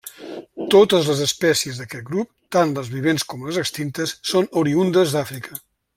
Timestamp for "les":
1.09-1.19, 2.79-2.91, 3.51-3.61